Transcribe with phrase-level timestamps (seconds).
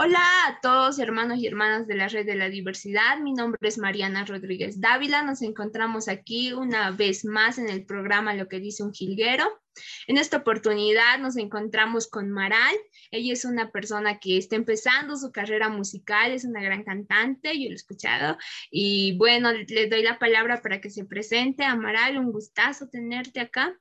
[0.00, 3.18] Hola a todos hermanos y hermanas de la Red de la Diversidad.
[3.18, 5.24] Mi nombre es Mariana Rodríguez Dávila.
[5.24, 9.60] Nos encontramos aquí una vez más en el programa Lo que dice un jilguero.
[10.06, 12.76] En esta oportunidad nos encontramos con Maral.
[13.10, 17.64] Ella es una persona que está empezando su carrera musical, es una gran cantante, yo
[17.64, 18.38] lo he escuchado.
[18.70, 21.64] Y bueno, le doy la palabra para que se presente.
[21.64, 23.76] Amaral, un gustazo tenerte acá.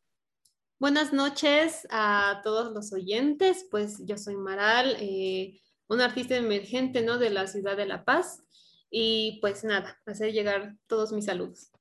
[0.80, 3.68] Buenas noches a todos los oyentes.
[3.70, 4.98] Pues yo soy Maral.
[5.00, 7.18] Eh, un artista emergente, ¿no?
[7.18, 8.44] De la ciudad de La Paz.
[8.90, 11.72] Y pues nada, hacer llegar todos mis saludos.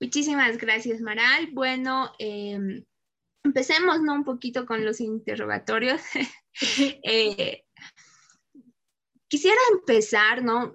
[0.00, 1.48] Muchísimas gracias, Maral.
[1.52, 2.84] Bueno, em,
[3.42, 4.14] empecemos, ¿no?
[4.14, 6.00] Un poquito con los interrogatorios.
[7.02, 7.66] Eh,
[9.28, 10.74] quisiera empezar, ¿no?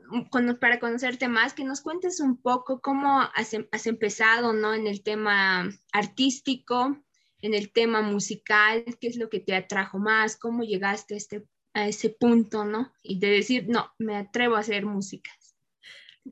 [0.59, 4.75] para conocerte más, que nos cuentes un poco cómo has, em, has empezado, ¿no?
[4.75, 7.03] En el tema artístico,
[7.41, 11.47] en el tema musical, qué es lo que te atrajo más, cómo llegaste a este
[11.73, 12.91] a ese punto, ¿no?
[13.03, 15.31] Y de decir, no, me atrevo a hacer música.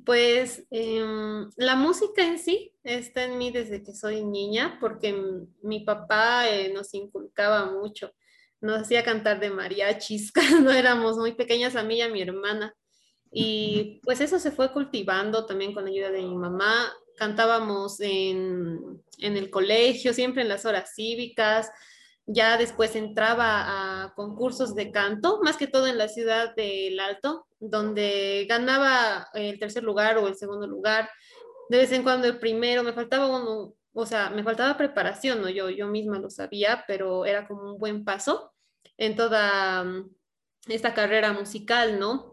[0.05, 5.15] Pues em, la música en sí está en mí desde que soy niña, porque
[5.63, 8.13] mi papá eh, nos inculcaba mucho,
[8.61, 12.75] nos hacía cantar de mariachis cuando éramos muy pequeñas a mí y a mi hermana.
[13.31, 16.91] Y pues eso se fue cultivando también con la ayuda de mi mamá.
[17.15, 21.69] Cantábamos en, en el colegio, siempre en las horas cívicas,
[22.31, 27.47] ya después entraba a concursos de canto, más que todo en la ciudad del Alto,
[27.59, 31.09] donde ganaba el tercer lugar o el segundo lugar,
[31.69, 33.27] de vez en cuando el primero, me faltaba
[33.91, 35.49] o sea, me faltaba preparación, ¿no?
[35.49, 38.53] Yo, yo misma lo sabía, pero era como un buen paso
[38.95, 40.11] en toda mm,
[40.67, 42.31] esta carrera musical, ¿no?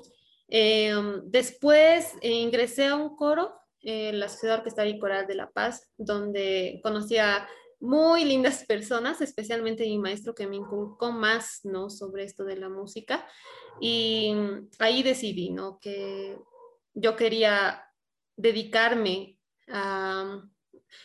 [0.48, 5.92] Em, después eh, ingresé a un coro la Sociedad Orquestal y Coral de La Paz,
[5.96, 7.46] donde conocí a
[7.80, 11.90] muy lindas personas, especialmente mi maestro que me inculcó más, ¿no?
[11.90, 13.26] Sobre esto de la música.
[13.80, 14.34] Y
[14.78, 15.78] ahí decidí, ¿no?
[15.80, 16.38] Que
[16.94, 17.84] yo quería
[18.36, 19.38] dedicarme
[19.68, 20.42] a,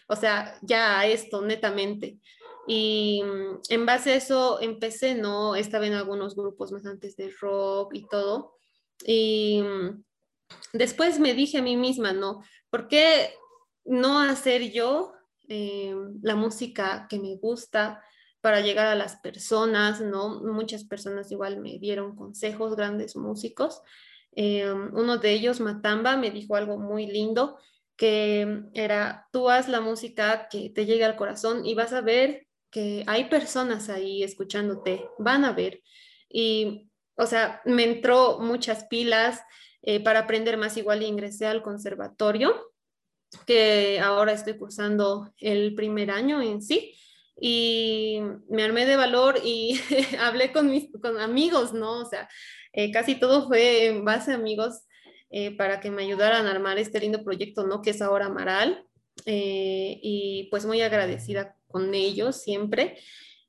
[0.07, 2.19] o sea, ya a esto netamente.
[2.67, 3.21] Y
[3.69, 5.55] en base a eso empecé, ¿no?
[5.55, 8.55] Estaba en algunos grupos más antes de rock y todo.
[9.05, 9.63] Y
[10.71, 12.43] después me dije a mí misma, ¿no?
[12.69, 13.33] ¿Por qué
[13.83, 15.13] no hacer yo
[15.53, 18.01] eh, la música que me gusta
[18.39, 20.39] para llegar a las personas, ¿no?
[20.39, 23.81] Muchas personas igual me dieron consejos, grandes músicos.
[24.33, 27.57] Eh, uno de ellos, Matamba, me dijo algo muy lindo,
[27.97, 32.47] que era, tú haz la música que te llegue al corazón y vas a ver
[32.69, 35.83] que hay personas ahí escuchándote, van a ver.
[36.29, 39.41] Y, o sea, me entró muchas pilas
[39.81, 42.70] eh, para aprender más igual ingresé al conservatorio
[43.45, 46.95] que ahora estoy cursando el primer año en sí.
[47.39, 48.19] Y
[48.49, 49.79] me armé de valor y
[50.19, 52.01] hablé con mis amigos, ¿no?
[52.01, 52.29] O sea,
[52.73, 54.83] eh, casi todo fue en base a amigos
[55.31, 57.81] eh, para que me ayudaran a armar este lindo proyecto, ¿no?
[57.81, 58.85] Que es ahora Amaral.
[59.25, 62.97] Eh, y pues muy agradecida con ellos siempre.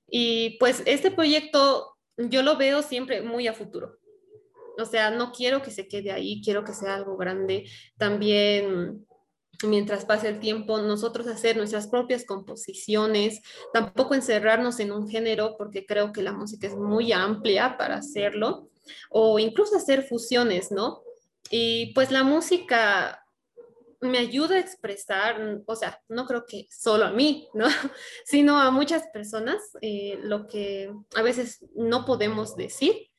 [0.09, 3.99] Y pues este proyecto yo lo veo siempre muy a futuro.
[4.79, 7.69] O sea, no quiero que se quede ahí, quiero que sea algo grande.
[7.99, 9.07] También
[9.67, 13.41] mientras pase el tiempo, nosotros hacer nuestras propias composiciones,
[13.73, 18.69] tampoco encerrarnos en un género, porque creo que la música es muy amplia para hacerlo,
[19.11, 21.03] o incluso hacer fusiones, ¿no?
[21.51, 23.23] Y pues la música
[24.01, 27.67] me ayuda a expresar, o sea, no creo que solo a mí, ¿no?
[28.25, 33.11] Sino a muchas personas eh, lo que a veces no podemos decir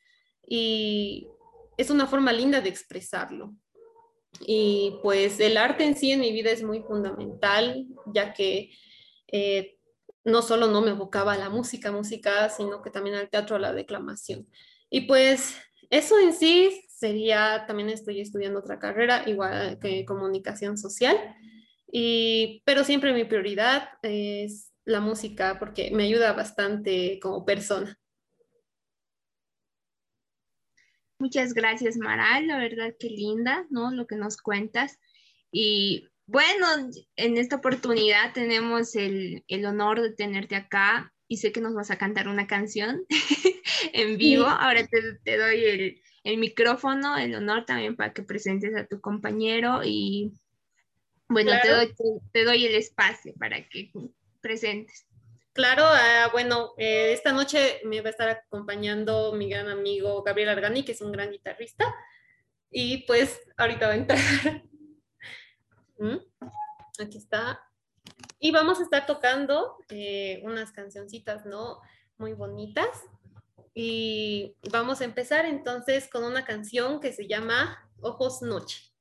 [0.45, 1.27] y
[1.77, 3.55] es una forma linda de expresarlo.
[4.41, 8.71] Y pues el arte en sí en mi vida es muy fundamental, ya que
[9.27, 9.77] eh,
[10.23, 13.59] no solo no me evocaba a la música, música, sino que también al teatro, a
[13.59, 14.47] la declamación.
[14.89, 15.55] Y pues
[15.89, 21.17] eso en sí sería, también estoy estudiando otra carrera, igual que comunicación social,
[21.91, 27.99] y, pero siempre mi prioridad es la música porque me ayuda bastante como persona.
[31.23, 32.47] Muchas gracias, Maral.
[32.47, 33.91] La verdad que linda, ¿no?
[33.91, 34.99] Lo que nos cuentas.
[35.53, 36.67] Y bueno,
[37.15, 41.97] en esta oportunidad tenemos el, honor de tenerte acá y sé que nos vas a
[41.97, 43.05] cantar una canción
[43.93, 44.47] en vivo.
[44.47, 50.33] Ahora te, doy el, micrófono, el honor también para que presentes a tu compañero y
[51.29, 51.95] bueno, te, doy,
[52.33, 53.93] te doy el espacio para que
[54.41, 55.05] presentes.
[55.53, 60.49] Claro, ah, bueno, eh, esta noche me va a estar acompañando mi gran amigo Gabriel
[60.49, 61.93] Argani, que es un gran guitarrista.
[62.71, 64.19] Y pues ahorita va a entrar.
[65.99, 66.17] ¿Mm?
[66.99, 67.61] Aquí está.
[68.39, 71.79] Y vamos a estar tocando eh, unas cancioncitas, ¿no?
[72.17, 72.89] Muy bonitas.
[73.75, 78.92] y vamos a empezar entonces con una canción que se llama Ojos Noche.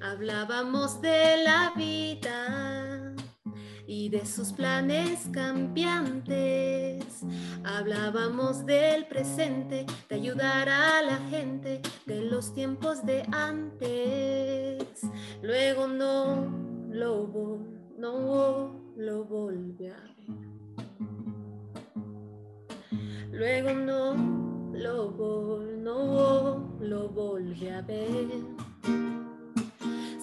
[0.00, 3.14] Hablábamos de la vida
[3.86, 7.22] y de sus planes cambiantes.
[7.64, 15.00] Hablábamos del presente, de ayudar a la gente, de los tiempos de antes.
[15.42, 16.48] Luego no
[16.90, 17.28] lo
[17.96, 20.18] no lo volví a ver.
[23.30, 24.47] Luego no
[24.78, 28.28] lo, vol no lo volví a ver.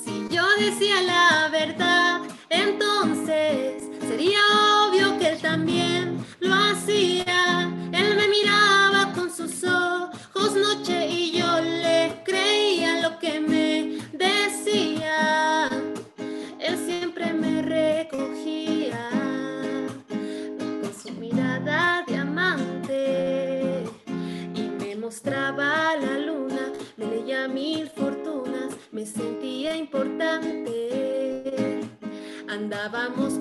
[0.03, 4.39] Si yo decía la verdad, entonces sería
[4.87, 7.71] obvio que él también lo hacía.
[7.91, 11.25] Él me miraba con sus ojos noche y
[29.05, 30.71] sentía importante.
[32.49, 33.34] Andábamos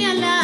[0.00, 0.37] yo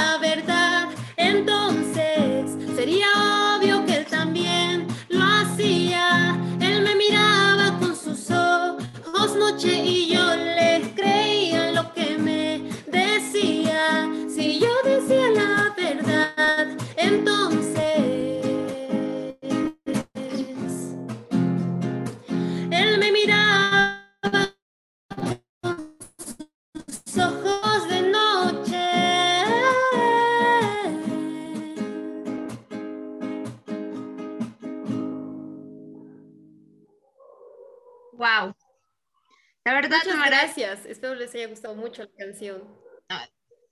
[41.34, 42.62] les haya gustado mucho la canción.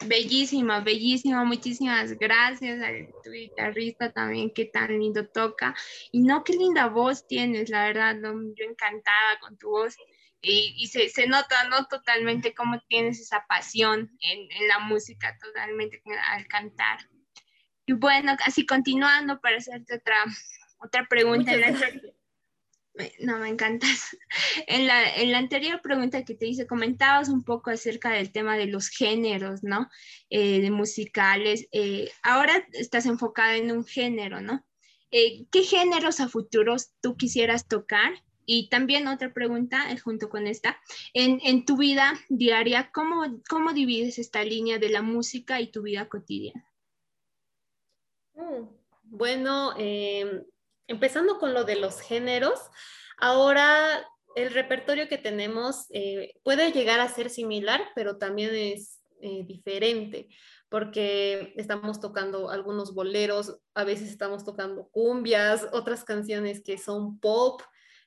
[0.07, 1.45] bellísima, bellísima.
[1.45, 2.89] Muchísimas gracias a
[3.23, 5.75] tu guitarrista también, que tan lindo toca.
[6.11, 9.97] Y no, qué linda voz tienes, la verdad, yo encantada con tu voz.
[10.45, 11.87] Y, y se, se, nota, ¿no?
[11.87, 16.99] Totalmente cómo tienes esa pasión en, en la música, totalmente al cantar.
[17.87, 20.25] Y bueno, así continuando para hacerte otra,
[20.79, 21.53] otra pregunta.
[21.53, 22.13] Muchas gracias.
[23.21, 24.17] No, me encantas.
[24.67, 28.57] En la, en la anterior pregunta que te hice, comentabas un poco acerca del tema
[28.57, 29.89] de los géneros, ¿no?
[30.29, 31.69] Eh, de musicales.
[31.73, 34.65] Eh, ahora estás enfocada en un género, ¿no?
[35.11, 38.13] Eh, ¿Qué géneros a futuros tú quisieras tocar?
[38.45, 40.79] Y también otra pregunta, junto con esta,
[41.15, 45.83] en, en tu vida diaria, ¿cómo, ¿cómo divides esta línea de la música y tu
[45.83, 46.67] vida cotidiana?
[48.35, 48.67] Mm,
[49.05, 50.45] bueno, eh,
[50.93, 52.61] empezando con lo de los géneros,
[53.19, 54.07] ahora
[54.37, 60.29] el repertorio que tenemos eh, puede llegar a ser similar, pero también es eh, diferente,
[60.69, 67.61] porque estamos tocando algunos boleros, a veces estamos tocando cumbias, otras canciones que son pop,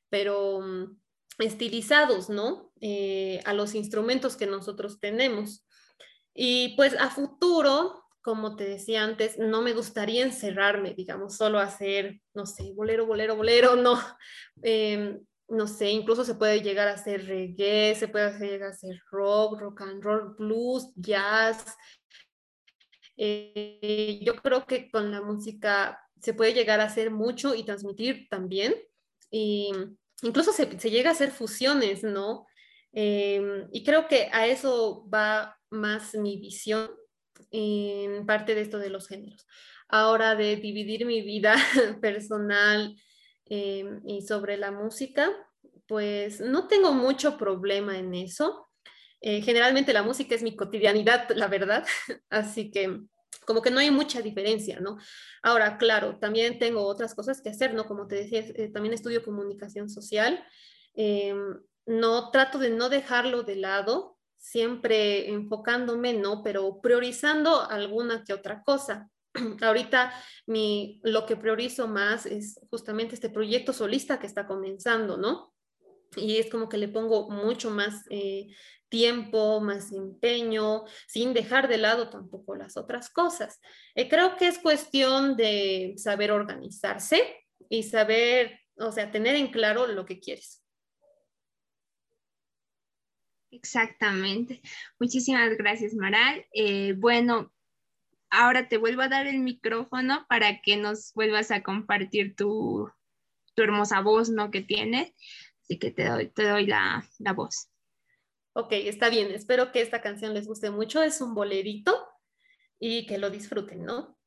[0.09, 0.97] pero um,
[1.39, 2.71] estilizados, ¿no?
[2.81, 5.65] Eh, a los instrumentos que nosotros tenemos.
[6.33, 12.21] Y pues a futuro, como te decía antes, no me gustaría encerrarme, digamos, solo hacer,
[12.33, 14.01] no sé, bolero, bolero, bolero, no.
[14.63, 18.99] Eh, no sé, incluso se puede llegar a hacer reggae, se puede llegar a hacer
[19.11, 21.77] rock, rock and roll, blues, jazz.
[23.15, 28.27] Eh, yo creo que con la música se puede llegar a hacer mucho y transmitir
[28.27, 28.73] también.
[29.29, 29.69] Y
[30.23, 32.47] incluso se, se llega a hacer fusiones, ¿no?
[32.91, 36.89] Eh, y creo que a eso va más mi visión
[37.51, 39.47] en parte de esto de los géneros.
[39.87, 41.55] Ahora de dividir mi vida
[42.01, 42.95] personal
[43.45, 45.31] eh, y sobre la música,
[45.87, 48.69] pues no tengo mucho problema en eso.
[49.21, 51.85] Eh, generalmente la música es mi cotidianidad, la verdad,
[52.29, 53.01] así que
[53.45, 54.97] como que no hay mucha diferencia, ¿no?
[55.43, 57.85] Ahora, claro, también tengo otras cosas que hacer, ¿no?
[57.85, 60.43] Como te decía, eh, también estudio comunicación social.
[60.95, 64.14] Em, no trato de no dejarlo de lado,
[64.45, 66.43] siempre enfocándome, ¿no?
[66.43, 69.09] Pero priorizando alguna que otra cosa.
[69.61, 70.13] Ahorita
[70.45, 75.51] mi, lo que priorizo más es justamente este proyecto solista que está comenzando, ¿no?
[76.15, 78.47] Y es como que le pongo mucho más eh,
[78.87, 83.59] tiempo, más empeño, sin dejar de lado tampoco las otras cosas.
[83.95, 89.87] Eh, creo que es cuestión de saber organizarse y saber, o sea, tener en claro
[89.87, 90.64] lo que quieres.
[93.55, 94.61] Exactamente.
[94.99, 96.45] Muchísimas gracias, Maral.
[96.53, 97.53] Eh, bueno,
[98.29, 102.91] ahora te vuelvo a dar el micrófono para que nos vuelvas a compartir tu,
[103.55, 104.51] hermosa voz, ¿no?
[104.51, 105.13] Que tienes.
[105.61, 107.69] Así que te doy, te doy la, la voz.
[108.53, 109.31] Ok, está bien.
[109.31, 111.01] Espero que esta canción les guste mucho.
[111.01, 112.05] Es un bolerito
[112.77, 114.17] y que lo disfruten, ¿no?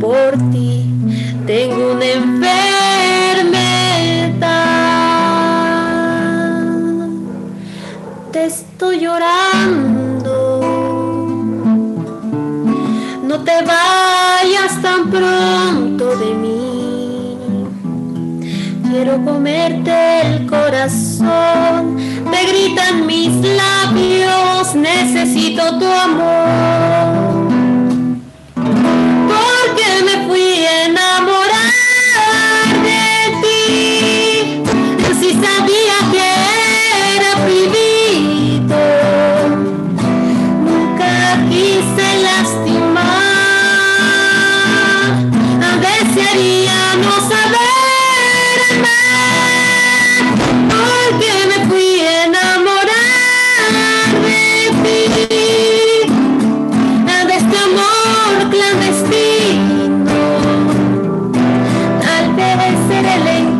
[0.00, 0.90] Por ti
[1.46, 2.50] tengo una enfermedad.
[8.32, 10.60] Te estoy llorando.
[13.22, 17.38] No te vayas tan pronto de mí.
[18.88, 22.09] Quiero comerte el corazón.
[22.30, 24.74] Te gritan mis labios.
[24.74, 27.50] Necesito tu amor.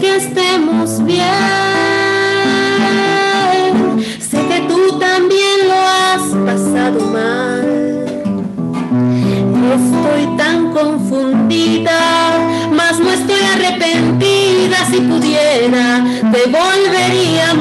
[0.00, 1.24] Que estemos bien.
[4.20, 7.64] Sé que tú también lo has pasado mal.
[9.74, 11.98] Estoy tan confundida,
[12.72, 17.54] mas no estoy arrepentida si pudiera, te volvería a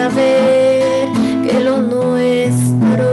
[0.00, 1.08] saber
[1.44, 3.06] que lo nuestro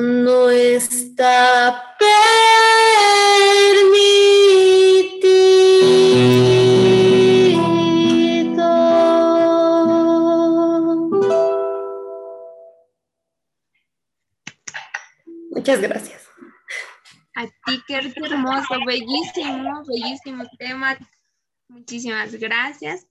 [0.00, 2.32] no está permitido.
[15.50, 16.22] Muchas gracias.
[17.36, 20.96] A ti, qué hermoso, bellísimo, bellísimo tema.
[21.72, 23.06] Muchísimas gracias.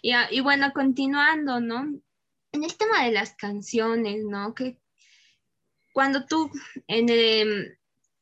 [0.00, 2.00] Y, ah, y, bueno, continuando, ¿no?
[2.52, 4.54] En el tema de las canciones, ¿no?
[4.54, 4.78] Que
[5.92, 6.50] cuando tú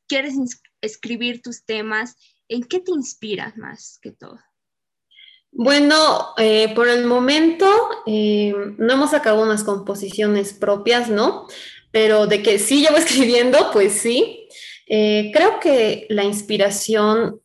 [0.08, 0.34] quieres
[0.80, 2.16] escribir tus temas,
[2.48, 4.38] ¿en qué te inspiras más que todo?
[5.50, 7.66] Bueno, eh, por el momento
[8.06, 11.46] eh, no hemos sacado unas composiciones propias, ¿no?
[11.90, 14.48] Pero de que sí llevo escribiendo, pues sí.
[14.86, 17.41] Eh, creo que la inspiración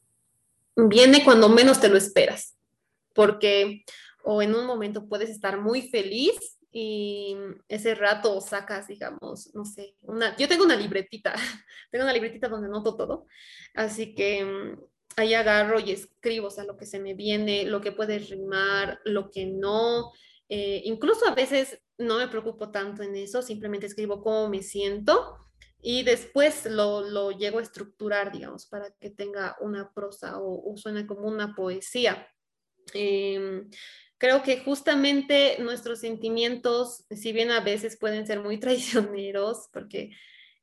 [0.78, 2.56] viene cuando menos te lo esperas,
[3.14, 3.84] porque
[4.24, 7.36] o en un momento puedes estar muy feliz y
[7.68, 11.34] ese rato sacas, digamos, no sé, una, yo tengo una libretita,
[11.92, 13.26] tengo una libretita donde noto todo,
[13.74, 14.80] así que mm,
[15.16, 19.00] ahí agarro y escribo, o sea, lo que se me viene, lo que puede rimar,
[19.06, 20.12] lo que no,
[20.50, 25.47] eh, incluso a veces no me preocupo tanto en eso, simplemente escribo cómo me siento
[25.82, 31.06] y después lo, lo llego a estructurar, digamos, para que tenga una prosa o, suene
[31.06, 32.28] como una poesía.
[32.94, 33.70] Em,
[34.18, 40.12] creo que justamente nuestros sentimientos, si bien a veces pueden ser muy traicioneros, porque,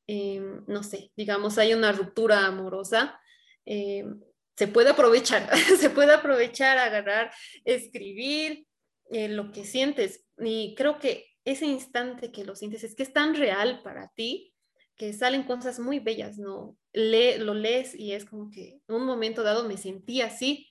[0.07, 3.21] em, no sé, digamos, hay una ruptura amorosa,
[3.65, 4.21] em,
[4.57, 7.33] se puede aprovechar, se puede aprovechar, agarrar,
[7.65, 8.67] escribir
[9.11, 10.25] eh, lo que sientes.
[10.39, 14.54] Y creo que ese instante que lo sientes es que es tan real para ti
[14.97, 16.77] que salen cosas muy bellas, ¿no?
[16.93, 20.69] Lo lees y es como que en un momento dado me sentí así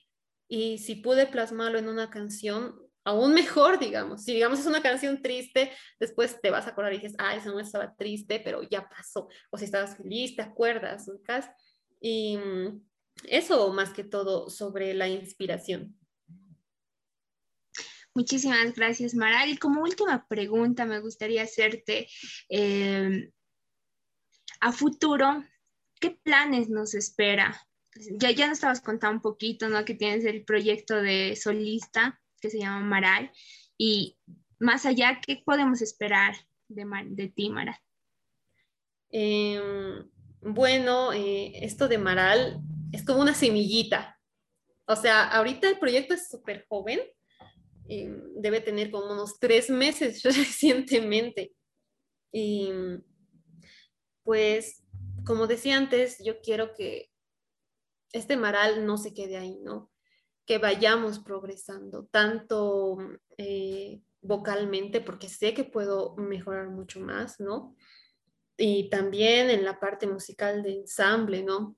[0.48, 4.24] y si pude plasmarlo en una canción, aún mejor, digamos.
[4.24, 5.70] Si digamos es una canción triste,
[6.00, 9.28] después te vas a acordar y dices, ah, esa no estaba triste, pero ya pasó.
[9.50, 11.14] O si estabas feliz, te acuerdas, ¿no?
[12.00, 12.82] Y mm,
[13.24, 15.98] eso más que todo sobre la inspiración.
[18.14, 19.50] Muchísimas gracias, Maral.
[19.50, 22.06] Y como última pregunta, me gustaría hacerte,
[22.48, 23.30] eh,
[24.64, 25.44] a futuro,
[26.00, 27.68] ¿qué planes nos espera?
[28.18, 29.84] Ya, ya nos estabas contando un poquito, ¿no?
[29.84, 33.30] Que tienes el proyecto de solista que se llama Maral.
[33.76, 34.16] Y
[34.58, 36.34] más allá, ¿qué podemos esperar
[36.68, 37.76] de, de ti, Maral?
[39.10, 42.58] Em, bueno, eh, esto de Maral
[42.90, 44.18] es como una semillita.
[44.86, 47.00] O sea, ahorita el proyecto es súper joven,
[47.90, 51.52] eh, debe tener como unos tres meses recientemente.
[52.32, 52.70] Y
[54.24, 54.82] pues,
[55.24, 57.10] como decía antes, yo quiero que
[58.12, 59.90] este maral no se quede ahí, ¿no?
[60.46, 62.98] Que vayamos progresando, tanto
[63.38, 67.76] eh, vocalmente, porque sé que puedo mejorar mucho más, ¿no?
[68.56, 71.76] Y también en la parte musical de ensamble, ¿no?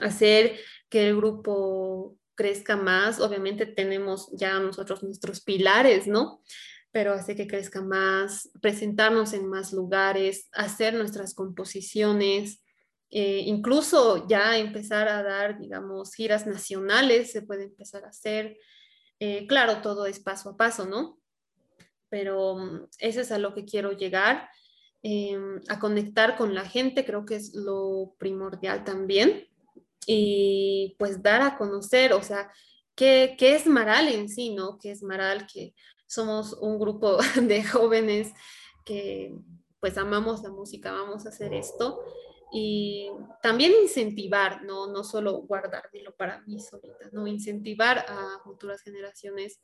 [0.00, 3.20] hacer que el grupo crezca más.
[3.20, 6.42] Obviamente tenemos ya nosotros nuestros pilares, ¿no?
[6.98, 12.60] Pero hace que crezca más, presentarnos en más lugares, hacer nuestras composiciones,
[13.12, 18.58] eh, incluso ya empezar a dar, digamos, giras nacionales, se puede empezar a hacer.
[19.20, 21.20] Eh, claro, todo es paso a paso, ¿no?
[22.08, 24.50] Pero mm, eso es a lo que quiero llegar,
[25.04, 29.46] em, a conectar con la gente, creo que es lo primordial también
[30.04, 32.50] y pues dar a conocer, o sea,
[32.96, 34.80] qué, qué es Maral en sí, ¿no?
[34.80, 35.46] ¿Qué es Maral?
[35.46, 35.74] Que
[36.08, 38.32] somos un grupo de jóvenes
[38.84, 39.32] que
[39.80, 42.02] pues amamos la música, vamos a hacer esto.
[42.50, 43.10] Y
[43.42, 49.60] también incentivar, no, no solo guardármelo para mí solita, no incentivar a futuras generaciones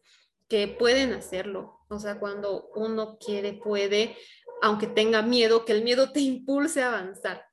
[0.49, 4.15] que pueden hacerlo, o sea, cuando uno quiere, puede,
[4.61, 7.47] aunque tenga miedo, que el miedo te impulse a avanzar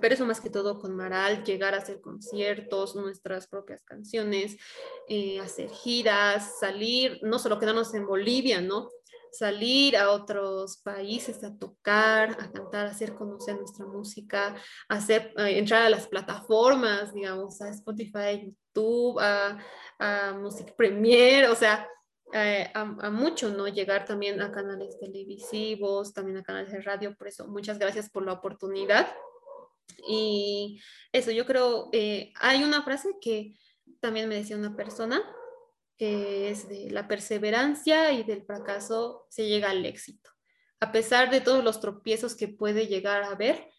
[0.00, 4.56] pero eso más que todo con Maral, llegar a hacer conciertos, nuestras propias canciones,
[5.08, 8.88] eh, hacer giras, salir, no solo quedarnos en Bolivia, ¿no?
[9.32, 14.54] Salir a otros países a tocar, a cantar, a hacer conocer nuestra música,
[14.88, 19.58] hacer, entrar a las plataformas, digamos, a Spotify, YouTube, a,
[19.98, 21.88] a Music Premier, o sea,
[22.32, 23.68] eh, a, a, mucho, ¿no?
[23.68, 28.24] Llegar también a canales televisivos, también a canales de radio, por eso muchas gracias por
[28.24, 29.06] la oportunidad.
[30.06, 30.80] Y
[31.12, 33.56] eso, yo creo, eh, hay una frase que
[34.00, 35.22] también me decía una persona,
[35.96, 40.30] que es de la perseverancia y del fracaso se llega al éxito.
[40.80, 43.70] A pesar de todos los tropiezos que puede llegar a haber,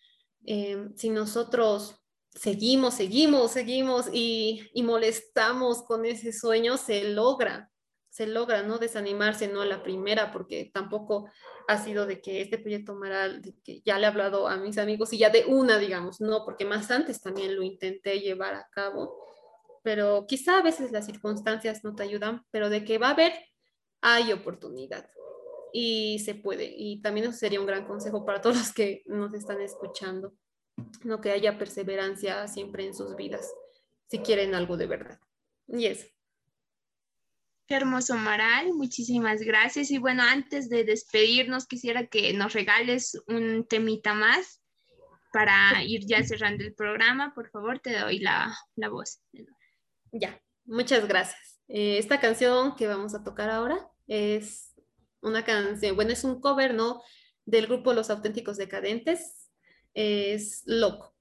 [0.45, 7.71] eh, si nosotros seguimos, seguimos, seguimos y, y molestamos con ese sueño, se logra
[8.15, 11.29] se logra no desanimarse no a la primera, porque tampoco
[11.67, 15.11] ha sido de que este proyecto Maral, que ya le he hablado a mis amigos
[15.11, 19.21] y ya de una, digamos, no, porque más antes también lo intenté llevar a cabo,
[19.83, 23.33] pero quizá a veces las circunstancias no te ayudan, pero de que va a haber,
[23.99, 25.09] hay oportunidad
[25.73, 26.73] y se puede.
[26.73, 30.33] Y también eso sería un gran consejo para todos los que nos están escuchando.
[31.03, 33.53] no que haya perseverancia siempre en sus vidas,
[34.07, 35.19] si quieren algo de verdad.
[35.67, 36.14] Y eso.
[37.67, 38.73] Hermoso, Maral.
[38.73, 39.89] Muchísimas gracias.
[39.89, 44.61] Y bueno, antes de despedirnos, quisiera que nos regales un temita más
[45.33, 47.33] para ir ya cerrando el programa.
[47.33, 49.19] Por favor, te doy la, la voz.
[50.11, 51.59] Ya, muchas gracias.
[51.67, 54.73] Eh, esta canción que vamos a tocar ahora es
[55.21, 57.01] una canción, bueno, es un cover, ¿no?
[57.45, 59.49] Del grupo Los Auténticos Decadentes.
[59.95, 61.15] Es Loco.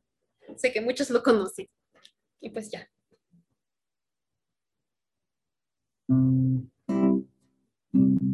[0.57, 1.71] Sé que muchos lo conocen.
[2.41, 2.89] Y pues ya.
[6.09, 6.69] Thank
[7.95, 8.34] you.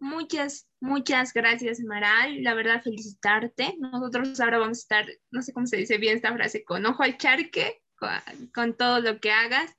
[0.00, 2.42] Muchas, muchas gracias, Maral.
[2.42, 3.74] La verdad, felicitarte.
[3.78, 7.02] Nosotros ahora vamos a estar, no sé cómo se dice bien esta frase, con ojo
[7.02, 7.82] al charque,
[8.54, 9.74] con, todo lo que hagas.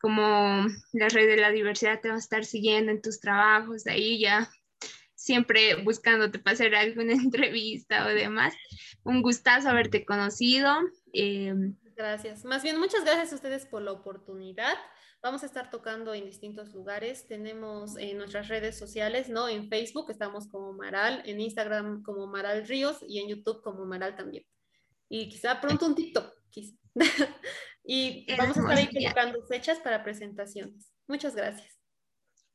[0.00, 4.20] Como la red de la diversidad te va a estar siguiendo en tus trabajos, ahí
[4.20, 4.50] ya
[5.14, 8.54] siempre buscándote para hacer alguna entrevista o demás.
[9.02, 10.72] Un gustazo haberte conocido.
[11.12, 12.44] Em, gracias.
[12.44, 14.76] Más bien, muchas gracias a ustedes por la oportunidad.
[15.24, 17.26] Vamos a estar tocando en distintos lugares.
[17.26, 19.48] Tenemos en nuestras redes sociales, ¿no?
[19.48, 24.16] En Facebook estamos como Maral, en Instagram como Maral Ríos y en YouTube como Maral
[24.16, 24.44] también.
[25.08, 26.76] Y quizá pronto un TikTok, quizá.
[27.84, 30.92] y vamos a estar ahí colocando fechas para presentaciones.
[31.08, 31.74] Muchas gracias.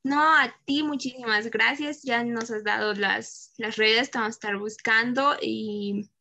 [0.04, 2.04] No, a ti muchísimas gracias.
[2.04, 6.12] Ya nos has dado las, las redes, vamos a estar buscando y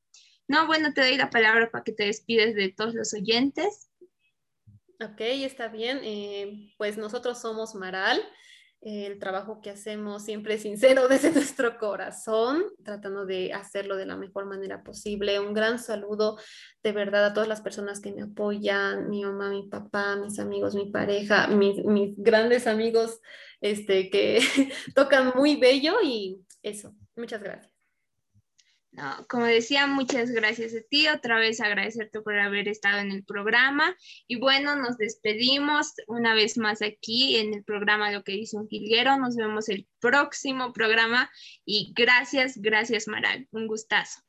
[0.46, 3.87] no, bueno, te doy la palabra para que te despides de todos los oyentes.
[5.00, 6.00] Ok, está bien.
[6.02, 8.20] Eh, pues nosotros somos Maral.
[8.80, 14.16] el trabajo que hacemos siempre es sincero desde nuestro corazón, tratando de hacerlo de la
[14.16, 15.38] mejor manera posible.
[15.40, 16.38] Un gran saludo
[16.82, 20.74] de verdad a todas las personas que me apoyan, mi mamá, mi papá, mis amigos,
[20.74, 23.20] mi pareja, mis, mis grandes amigos
[23.60, 24.40] este, que
[24.94, 26.94] tocan muy bello y eso.
[27.16, 27.77] Muchas gracias.
[28.98, 31.06] No, como decía, muchas gracias a ti.
[31.06, 33.96] Otra vez agradecerte por haber estado en el programa.
[34.26, 38.66] Y bueno, nos despedimos una vez más aquí en el programa Lo que dice un
[38.66, 39.16] jilguero.
[39.16, 41.30] Nos vemos el próximo programa
[41.64, 43.46] y gracias, gracias Maral.
[43.52, 44.27] Un gustazo.